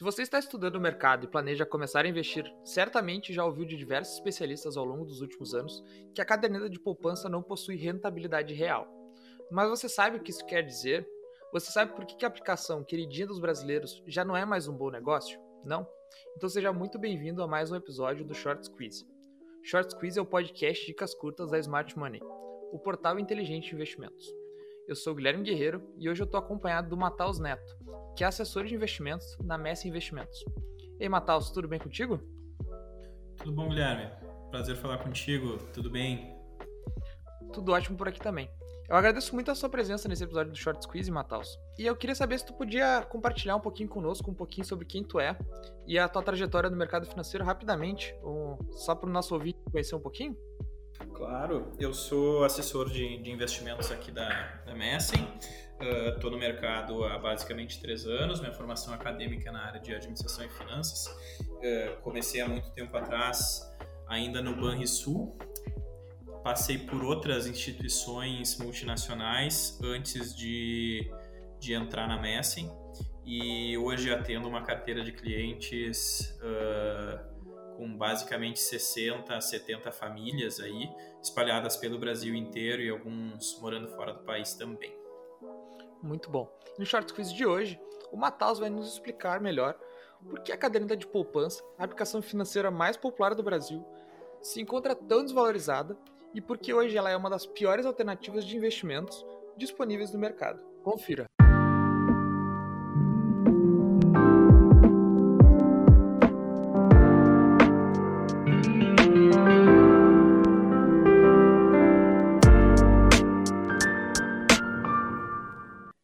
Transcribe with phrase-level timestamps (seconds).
[0.00, 3.76] Se você está estudando o mercado e planeja começar a investir, certamente já ouviu de
[3.76, 5.84] diversos especialistas ao longo dos últimos anos
[6.14, 8.88] que a caderneta de poupança não possui rentabilidade real.
[9.50, 11.06] Mas você sabe o que isso quer dizer?
[11.52, 14.90] Você sabe por que a aplicação queridinha dos brasileiros já não é mais um bom
[14.90, 15.38] negócio?
[15.66, 15.86] Não?
[16.34, 19.06] Então seja muito bem-vindo a mais um episódio do Short Squeeze.
[19.62, 22.22] Short Squeeze é o podcast de dicas curtas da Smart Money,
[22.72, 24.39] o portal inteligente de investimentos.
[24.90, 27.76] Eu sou o Guilherme Guerreiro e hoje eu estou acompanhado do Mataus Neto,
[28.16, 30.44] que é assessor de investimentos na Messi Investimentos.
[30.98, 32.18] Ei, Mataus, tudo bem contigo?
[33.36, 34.10] Tudo bom, Guilherme?
[34.50, 36.36] Prazer falar contigo, tudo bem?
[37.52, 38.50] Tudo ótimo por aqui também.
[38.88, 41.56] Eu agradeço muito a sua presença nesse episódio do Short Squeeze, Mataus.
[41.78, 45.04] E eu queria saber se tu podia compartilhar um pouquinho conosco, um pouquinho sobre quem
[45.04, 45.38] tu é
[45.86, 48.12] e a tua trajetória no mercado financeiro rapidamente,
[48.72, 50.36] só para o nosso ouvinte conhecer um pouquinho.
[51.08, 54.28] Claro, eu sou assessor de, de investimentos aqui da,
[54.66, 54.74] da.
[56.14, 58.40] Estou uh, no mercado há basicamente três anos.
[58.40, 61.06] Minha formação acadêmica é na área de administração e finanças.
[61.40, 63.66] Uh, comecei há muito tempo atrás,
[64.06, 65.38] ainda no Banrisul.
[66.44, 71.10] Passei por outras instituições multinacionais antes de,
[71.58, 72.70] de entrar na Messen.
[73.24, 77.29] E hoje atendo uma carteira de clientes uh,
[77.80, 84.22] com basicamente 60, 70 famílias aí, espalhadas pelo Brasil inteiro e alguns morando fora do
[84.22, 84.94] país também.
[86.02, 86.54] Muito bom.
[86.78, 87.80] No Short Quiz de hoje,
[88.12, 89.78] o Matheus vai nos explicar melhor
[90.22, 93.82] por que a caderneta de poupança, a aplicação financeira mais popular do Brasil,
[94.42, 95.96] se encontra tão desvalorizada
[96.34, 99.24] e por que hoje ela é uma das piores alternativas de investimentos
[99.56, 100.60] disponíveis no mercado.
[100.82, 101.24] Confira.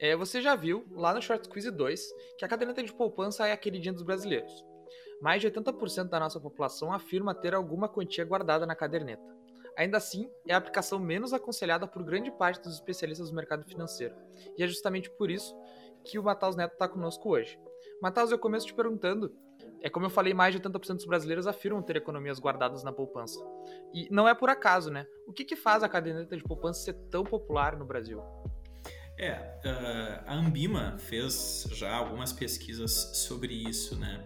[0.07, 3.51] É, você já viu lá no Short Quiz 2 que a caderneta de poupança é
[3.51, 4.65] a queridinha dos brasileiros.
[5.21, 9.25] Mais de 80% da nossa população afirma ter alguma quantia guardada na caderneta.
[9.77, 14.15] Ainda assim, é a aplicação menos aconselhada por grande parte dos especialistas do mercado financeiro.
[14.57, 15.53] E é justamente por isso
[16.05, 17.59] que o Matheus Neto está conosco hoje.
[18.01, 19.35] Matheus, eu começo te perguntando
[19.83, 23.41] é como eu falei, mais de 80% dos brasileiros afirmam ter economias guardadas na poupança.
[23.93, 25.05] E não é por acaso, né?
[25.27, 28.23] O que, que faz a caderneta de poupança ser tão popular no Brasil?
[29.19, 34.25] É, uh, a Ambima fez já algumas pesquisas sobre isso, né?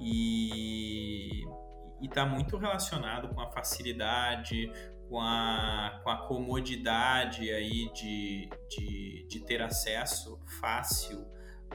[0.00, 1.44] E
[2.02, 4.70] está muito relacionado com a facilidade,
[5.08, 11.24] com a, com a comodidade aí de, de, de ter acesso fácil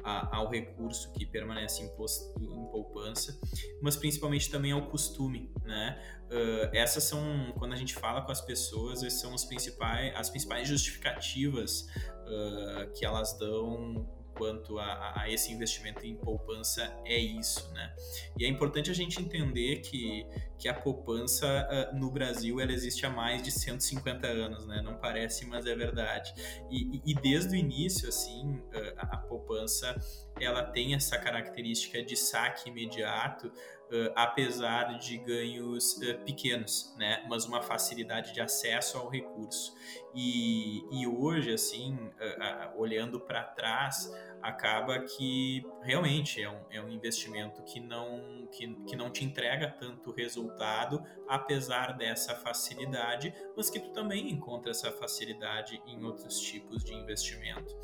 [0.03, 3.39] a, ao recurso que permanece em, post, em, poupança,
[3.81, 6.01] mas principalmente também ao costume, né?
[6.27, 10.29] Uh, essas são, quando a gente fala com as pessoas, essas são as principais, as
[10.29, 11.88] principais justificativas
[12.25, 14.05] uh, que elas dão
[14.37, 17.93] quanto a, a, esse investimento em poupança é isso, né?
[18.37, 20.25] E é importante a gente entender que,
[20.59, 24.81] que a poupança uh, no Brasil ela existe há mais de 150 anos, né?
[24.83, 26.33] Não parece, mas é verdade.
[26.69, 28.61] E, e, e desde o início, assim,
[28.97, 29.95] a, a poupança
[30.39, 33.51] ela tem essa característica de saque imediato,
[33.89, 37.25] Uh, apesar de ganhos uh, pequenos, né?
[37.29, 39.73] Mas uma facilidade de acesso ao recurso.
[40.13, 46.89] E, e hoje, assim, uh, olhando para trás, acaba que realmente é um, é um
[46.89, 53.79] investimento que não, que, que não te entrega tanto resultado, apesar dessa facilidade, mas que
[53.79, 57.75] tu também encontra essa facilidade em outros tipos de investimento.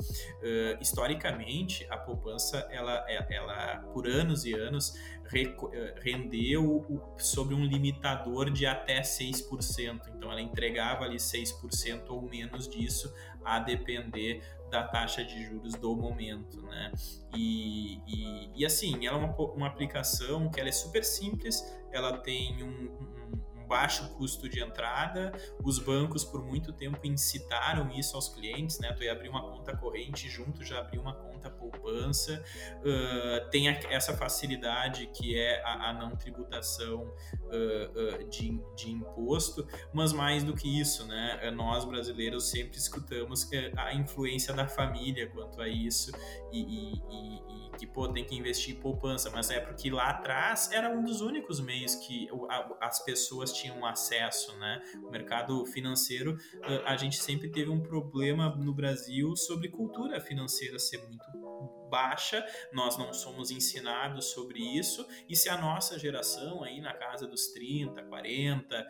[0.80, 4.94] Historicamente, a poupança, ela, ela por anos e anos,
[6.02, 10.00] rendeu sobre um limitador de até 6%.
[10.14, 13.12] Então, ela entregava ali 6% ou menos disso,
[13.44, 16.92] a depender da taxa de juros do momento, né?
[17.34, 22.18] E, e, e assim, ela é uma, uma aplicação que ela é super simples, ela
[22.18, 25.32] tem um, um baixo custo de entrada.
[25.64, 28.92] Os bancos por muito tempo incitaram isso aos clientes, né?
[28.92, 32.40] Tu ia abrir uma conta corrente junto já abrir uma conta poupança.
[32.78, 38.92] Uh, tem a, essa facilidade que é a, a não tributação uh, uh, de, de
[38.92, 41.50] imposto, mas mais do que isso, né?
[41.50, 46.12] Nós brasileiros sempre escutamos a influência da família quanto a isso
[46.52, 50.70] e, e, e que pô, tem que investir em poupança, mas é porque lá atrás
[50.70, 52.28] era um dos únicos meios que
[52.80, 54.82] as pessoas tinham acesso, né?
[55.02, 56.36] O mercado financeiro,
[56.84, 61.24] a gente sempre teve um problema no Brasil sobre cultura financeira ser muito
[61.94, 67.24] baixa, nós não somos ensinados sobre isso, e se a nossa geração aí na casa
[67.24, 68.88] dos 30, 40,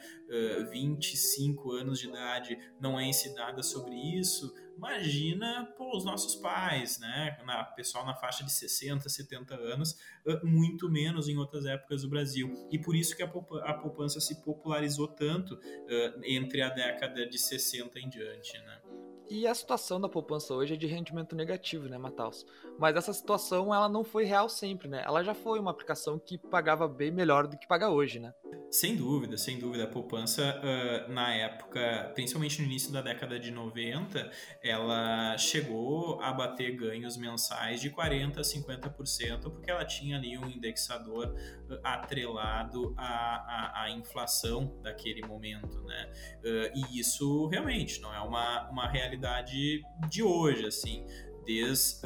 [0.65, 6.99] uh, 25 anos de idade não é ensinada sobre isso, Imagina pô, os nossos pais,
[6.99, 7.39] né?
[7.45, 9.97] Na, pessoal na faixa de 60, 70 anos,
[10.43, 12.53] muito menos em outras épocas do Brasil.
[12.71, 17.99] E por isso que a poupança se popularizou tanto uh, entre a década de 60
[18.01, 18.81] em diante, né?
[19.29, 22.45] E a situação da poupança hoje é de rendimento negativo, né, Matheus?
[22.79, 25.03] Mas essa situação ela não foi real sempre, né?
[25.05, 28.35] Ela já foi uma aplicação que pagava bem melhor do que paga hoje, né?
[28.75, 29.85] Sem dúvida, sem dúvida.
[29.85, 34.29] A poupança, uh, na época, principalmente no início da década de 90,
[34.61, 40.51] ela chegou a bater ganhos mensais de 40% a 50%, porque ela tinha ali um
[40.51, 41.37] indexador
[41.71, 46.11] uh, atrelado à, à, à, inflação daquele momento, né?
[46.41, 51.07] Uh, e isso realmente não é uma, uma realidade de hoje, assim,
[51.47, 52.01] desde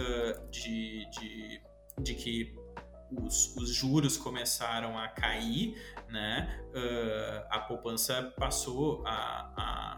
[0.50, 1.62] de, de,
[2.02, 2.67] de que
[3.10, 5.76] os, os, juros começaram a cair,
[6.08, 9.12] né, uh, a poupança passou a,
[9.56, 9.94] a,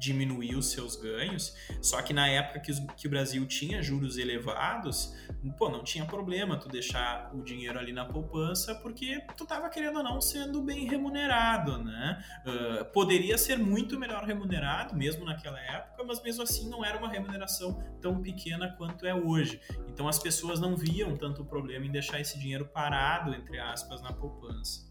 [0.00, 1.54] diminuir os seus ganhos.
[1.82, 5.14] Só que na época que, os, que, o Brasil tinha juros elevados,
[5.58, 9.98] pô, não tinha problema tu deixar o dinheiro ali na poupança, porque tu tava querendo
[9.98, 12.24] ou não sendo bem remunerado, né?
[12.46, 17.08] Uh, poderia ser muito melhor remunerado, mesmo naquela época, mas mesmo assim não era uma
[17.08, 19.60] remuneração tão pequena quanto é hoje.
[19.86, 24.12] Então as pessoas não viam tanto problema em deixar esse dinheiro parado, entre aspas, na
[24.12, 24.89] poupança.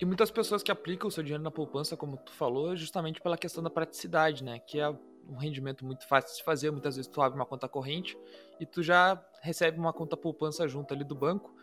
[0.00, 3.38] E muitas pessoas que aplicam o seu dinheiro na poupança, como tu falou, justamente pela
[3.38, 4.58] questão da praticidade, né?
[4.58, 6.70] Que é um rendimento muito fácil de se fazer.
[6.70, 8.18] Muitas vezes tu abre uma conta corrente
[8.58, 11.54] e tu já recebe uma conta poupança junto ali do banco.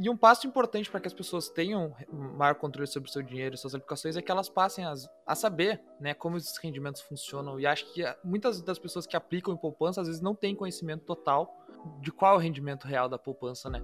[0.00, 3.56] E um passo importante para que as pessoas tenham maior controle sobre o seu dinheiro
[3.56, 4.94] e suas aplicações é que elas passem a,
[5.26, 7.58] a saber né, como esses rendimentos funcionam.
[7.58, 11.04] E acho que muitas das pessoas que aplicam em poupança às vezes não têm conhecimento
[11.04, 11.52] total
[12.00, 13.82] de qual é o rendimento real da poupança, né?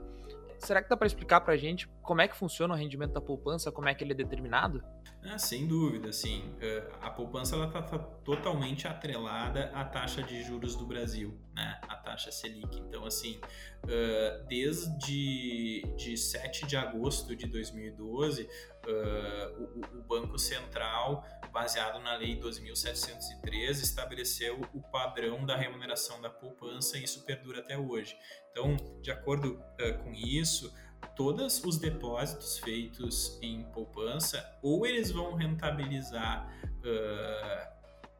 [0.64, 3.20] Será que dá para explicar para a gente como é que funciona o rendimento da
[3.20, 4.82] poupança, como é que ele é determinado?
[5.22, 6.54] Ah, sem dúvida, sim.
[6.58, 11.80] Eh, a poupança está tá totalmente atrelada à taxa de juros do Brasil, né?
[11.86, 12.78] a taxa Selic.
[12.78, 13.38] Então, assim,
[13.86, 18.48] eh, desde de 7 de agosto de 2012,
[18.86, 19.52] eh,
[19.94, 27.04] o Banco Central, baseado na Lei 2.713, estabeleceu o padrão da remuneração da poupança e
[27.04, 28.18] isso perdura até hoje.
[28.50, 29.62] Então, de acordo
[30.02, 30.74] com isso,
[31.14, 37.73] todos os depósitos feitos em poupança, ou eles vão rentabilizar uh,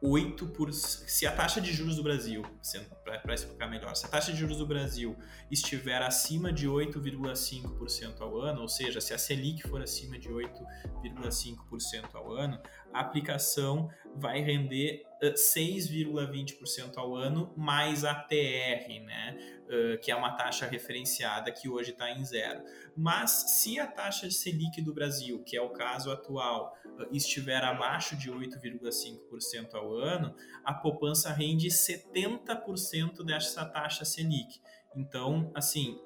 [0.05, 2.43] 8 por se a taxa de juros do Brasil,
[3.03, 5.15] para explicar melhor, se a taxa de juros do Brasil
[5.49, 12.13] estiver acima de 8,5% ao ano, ou seja, se a Selic for acima de 8,5%
[12.13, 12.59] ao ano,
[12.93, 19.37] a aplicação vai render 6,20% ao ano mais a TR, né?
[19.65, 22.63] Uh, que é uma taxa referenciada que hoje está em zero.
[22.95, 28.15] Mas se a taxa Selic do Brasil, que é o caso atual, uh, estiver abaixo
[28.15, 34.61] de 8,5% ao ano, a poupança rende 70% dessa taxa Selic.
[34.95, 35.99] Então, assim,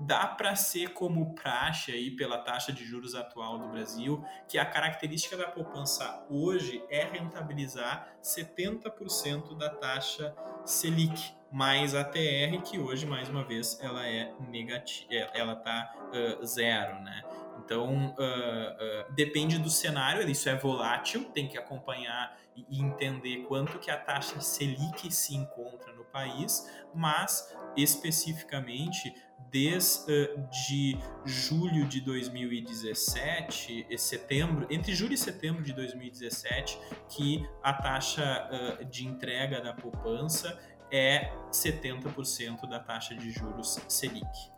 [0.00, 4.64] dá para ser como praxe aí pela taxa de juros atual do Brasil, que a
[4.64, 10.34] característica da poupança hoje é rentabilizar 70% da taxa
[10.64, 15.92] Selic mais a TR, que hoje mais uma vez ela é negativa, é, ela tá
[16.12, 17.24] uh, zero, né?
[17.58, 23.78] Então uh, uh, depende do cenário, isso é volátil, tem que acompanhar e entender quanto
[23.78, 29.14] que a taxa Selic se encontra no país, mas especificamente
[29.50, 39.06] desde julho de 2017, setembro, entre julho e setembro de 2017, que a taxa de
[39.06, 40.58] entrega da poupança
[40.90, 44.52] é 70% da taxa de juros Selic.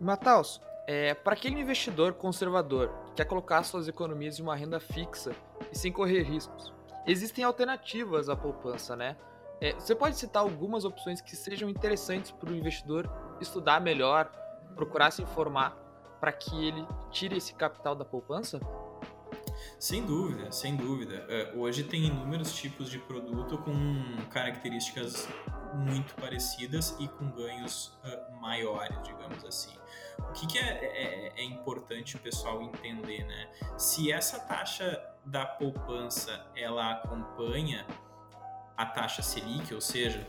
[0.00, 5.32] Mataus, é, para aquele investidor conservador que quer colocar suas economias em uma renda fixa
[5.72, 6.72] e sem correr riscos,
[7.06, 9.16] existem alternativas à poupança, né?
[9.60, 14.30] É, você pode citar algumas opções que sejam interessantes para o investidor estudar melhor,
[14.76, 15.76] procurar se informar
[16.20, 18.60] para que ele tire esse capital da poupança?
[19.78, 21.24] Sem dúvida, sem dúvida.
[21.28, 23.72] É, hoje tem inúmeros tipos de produto com
[24.30, 25.28] características
[25.74, 29.76] muito parecidas e com ganhos uh, maiores, digamos assim.
[30.18, 33.48] O que, que é, é, é, importante o pessoal entender, né?
[33.76, 37.86] Se essa taxa da poupança ela acompanha
[38.78, 40.24] a taxa Selic, ou seja,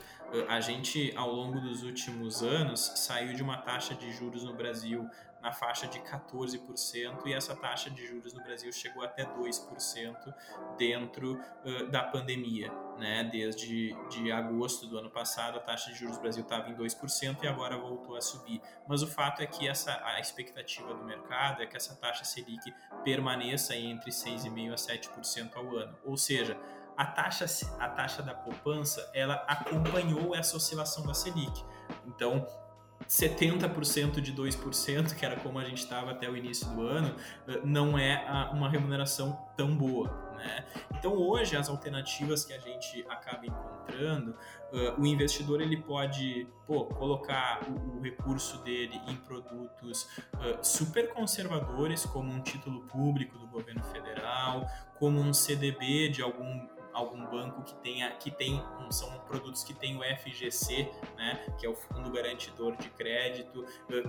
[0.48, 5.08] a gente ao longo dos últimos anos saiu de uma taxa de juros no Brasil
[5.40, 10.34] na faixa de 14% e essa taxa de juros no Brasil chegou até 2%
[10.76, 12.70] dentro uh, da pandemia.
[12.98, 13.24] Né?
[13.24, 17.42] Desde de agosto do ano passado, a taxa de juros no Brasil estava em 2%
[17.42, 18.60] e agora voltou a subir.
[18.86, 22.74] Mas o fato é que essa, a expectativa do mercado é que essa taxa Selic
[23.02, 25.96] permaneça entre 6,5% a 7% ao ano.
[26.04, 26.58] Ou seja,
[27.00, 27.46] a taxa,
[27.78, 31.64] a taxa da poupança, ela acompanhou essa oscilação da Selic.
[32.06, 32.46] Então,
[33.08, 37.16] 70% de 2%, que era como a gente estava até o início do ano,
[37.64, 40.10] não é uma remuneração tão boa.
[40.36, 40.66] Né?
[40.98, 44.36] Então hoje as alternativas que a gente acaba encontrando,
[44.98, 50.06] o investidor ele pode pô, colocar o, recurso dele em produtos
[50.62, 54.66] super conservadores, como um título público do governo federal,
[54.98, 56.68] como um CDB de algum
[57.00, 61.68] algum banco que tenha que tem são produtos que tem o FGC, né, que é
[61.68, 63.64] o Fundo Garantidor de Crédito,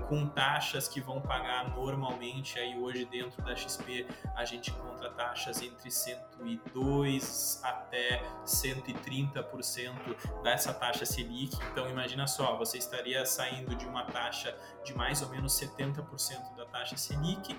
[0.10, 5.62] com taxas que vão pagar normalmente aí hoje dentro da XP a gente encontra taxas
[5.62, 11.56] entre 102 até 130% dessa taxa Selic.
[11.72, 16.66] Então imagina só, você estaria saindo de uma taxa de mais ou menos 70% da
[16.66, 17.56] taxa Selic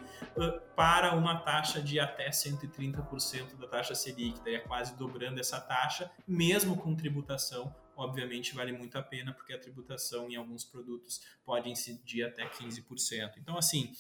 [0.75, 6.11] para uma taxa de até 130% da taxa Selic, é quase dobrando cobrando essa taxa,
[6.27, 11.71] mesmo com tributação, obviamente vale muito a pena, porque a tributação em alguns produtos pode
[11.71, 13.35] incidir até 15%.
[13.39, 13.93] Então, assim,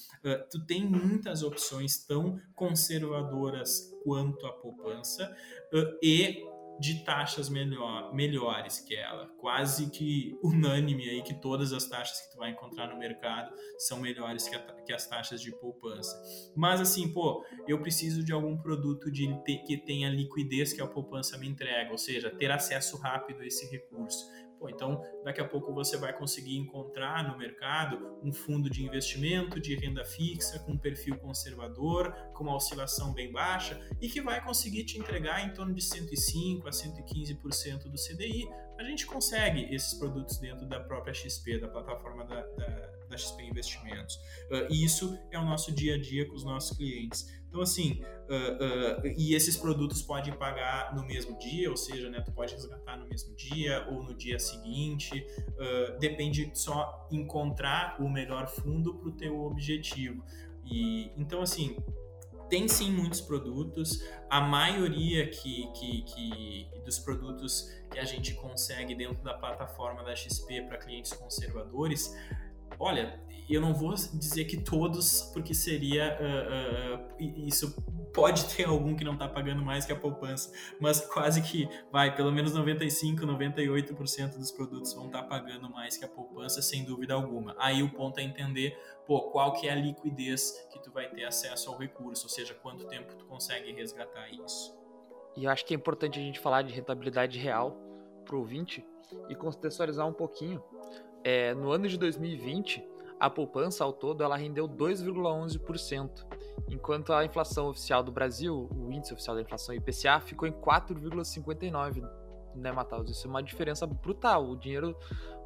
[0.50, 5.36] tu tem muitas opções tão conservadoras quanto a poupança
[6.02, 6.44] e
[6.82, 9.28] de taxas melhor, melhores que ela.
[9.38, 14.00] Quase que unânime aí que todas as taxas que tu vai encontrar no mercado são
[14.00, 16.20] melhores que, a, que as taxas de poupança.
[16.56, 19.32] Mas assim, pô, eu preciso de algum produto de,
[19.64, 23.70] que tenha liquidez que a poupança me entrega, ou seja, ter acesso rápido a esse
[23.70, 24.26] recurso.
[24.68, 29.74] Então, daqui a pouco você vai conseguir encontrar no mercado um fundo de investimento de
[29.74, 34.98] renda fixa com perfil conservador, com uma oscilação bem baixa e que vai conseguir te
[34.98, 38.48] entregar em torno de 105 a 115% do CDI.
[38.78, 43.42] A gente consegue esses produtos dentro da própria XP, da plataforma da, da, da XP
[43.44, 44.16] Investimentos.
[44.50, 47.41] Uh, e isso é o nosso dia a dia com os nossos clientes.
[47.52, 52.18] Então, assim, uh, uh, e esses produtos podem pagar no mesmo dia, ou seja, né,
[52.22, 58.08] tu pode resgatar no mesmo dia ou no dia seguinte, uh, depende só encontrar o
[58.08, 60.24] melhor fundo para o teu objetivo.
[60.64, 61.76] E, então, assim,
[62.48, 68.94] tem sim muitos produtos, a maioria que, que, que dos produtos que a gente consegue
[68.94, 72.16] dentro da plataforma da XP para clientes conservadores,
[72.78, 76.18] olha, eu não vou dizer que todos, porque seria.
[76.20, 77.74] Uh, uh, isso
[78.12, 82.14] pode ter algum que não está pagando mais que a poupança, mas quase que vai,
[82.14, 86.84] pelo menos 95, 98% dos produtos vão estar tá pagando mais que a poupança, sem
[86.84, 87.54] dúvida alguma.
[87.58, 91.24] Aí o ponto é entender, pô, qual que é a liquidez que tu vai ter
[91.24, 94.78] acesso ao recurso, ou seja, quanto tempo tu consegue resgatar isso.
[95.36, 97.76] E eu acho que é importante a gente falar de rentabilidade real
[98.24, 98.86] para o ouvinte
[99.28, 100.62] e contextualizar um pouquinho.
[101.24, 102.84] É, no ano de 2020,
[103.20, 106.26] a poupança ao todo ela rendeu 2,11%,
[106.68, 112.02] enquanto a inflação oficial do Brasil, o índice oficial da inflação IPCA, ficou em 4,59%,
[112.56, 113.08] né, Matheus?
[113.10, 114.50] Isso é uma diferença brutal.
[114.50, 114.96] O dinheiro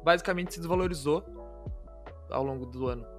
[0.03, 1.23] basicamente se desvalorizou
[2.29, 3.16] ao longo do ano.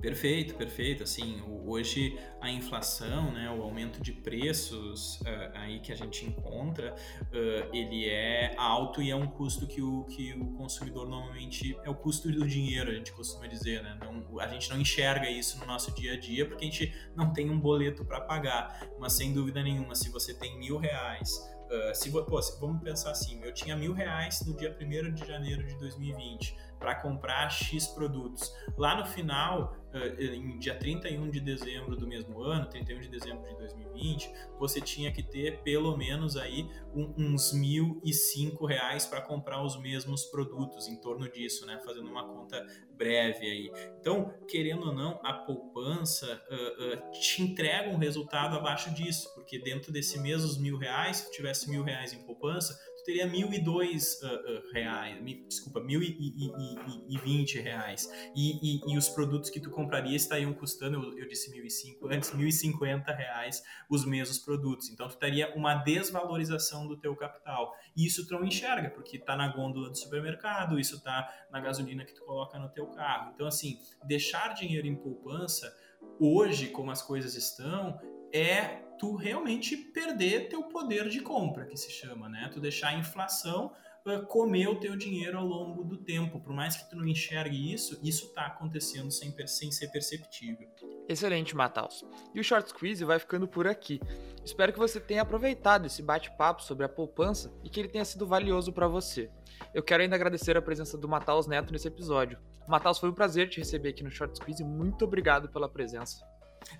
[0.00, 1.04] Perfeito, perfeito.
[1.04, 6.94] Assim, hoje a inflação, né, o aumento de preços uh, aí que a gente encontra,
[6.94, 11.90] uh, ele é alto e é um custo que o, que o consumidor normalmente é
[11.90, 13.96] o custo do dinheiro, a gente costuma dizer, né?
[14.00, 17.32] Não, a gente não enxerga isso no nosso dia a dia porque a gente não
[17.32, 18.88] tem um boleto para pagar.
[18.98, 21.40] Mas sem dúvida nenhuma, se você tem mil reais
[21.72, 25.26] Uh, se, pô, se, vamos pensar assim, eu tinha mil reais no dia 1 de
[25.26, 28.52] janeiro de 2020 para comprar X produtos.
[28.76, 33.48] Lá no final, eh, em dia 31 de dezembro do mesmo ano, 31 de dezembro
[33.48, 39.20] de 2020, você tinha que ter pelo menos aí uns mil e cinco reais para
[39.20, 41.80] comprar os mesmos produtos, em torno disso, né?
[41.84, 43.72] Fazendo uma conta breve aí.
[44.00, 49.58] Então, querendo ou não, a poupança uh, uh, te entrega um resultado abaixo disso, porque
[49.58, 53.58] dentro desse mesmos mil reais, se tivesse mil reais em poupança, tu teria mil e
[53.58, 58.08] dois uh, reais, mi, desculpa, mil e, e, e, e vinte reais.
[58.34, 62.06] E, e, os produtos que tu compraria estariam custando, eu, eu disse mil e cinco,
[62.06, 64.88] antes mil e cinquenta reais os mesmos produtos.
[64.88, 67.74] Então tu teria uma desvalorização do teu capital.
[67.96, 72.04] E isso tu não enxerga, porque está na gôndola do supermercado, isso está na gasolina
[72.04, 73.32] que tu coloca no teu carro.
[73.34, 75.74] Então assim, deixar dinheiro em poupança
[76.20, 77.98] hoje, como as coisas estão,
[78.32, 82.48] é tu realmente perder teu poder de compra, que se chama, né?
[82.52, 83.72] Tu deixar a inflação
[84.06, 86.40] uh, comer o teu dinheiro ao longo do tempo.
[86.40, 90.68] Por mais que tu não enxergue isso, isso está acontecendo sem, sem ser perceptível.
[91.08, 92.04] Excelente, Mataus.
[92.34, 94.00] E o Short Squeeze vai ficando por aqui.
[94.44, 98.26] Espero que você tenha aproveitado esse bate-papo sobre a poupança e que ele tenha sido
[98.26, 99.30] valioso para você.
[99.74, 102.38] Eu quero ainda agradecer a presença do Mataus Neto nesse episódio.
[102.68, 104.62] Mataus, foi um prazer te receber aqui no Short Squeeze.
[104.62, 106.24] Muito obrigado pela presença.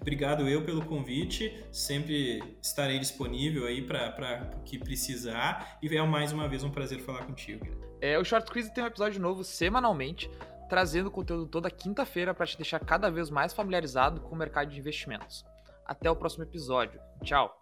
[0.00, 6.32] Obrigado eu pelo convite, sempre estarei disponível aí para o que precisar e é mais
[6.32, 7.66] uma vez um prazer falar contigo.
[8.00, 10.30] É, o Short Quiz tem um episódio novo semanalmente,
[10.68, 14.78] trazendo conteúdo toda quinta-feira para te deixar cada vez mais familiarizado com o mercado de
[14.78, 15.44] investimentos.
[15.86, 17.00] Até o próximo episódio.
[17.22, 17.61] Tchau!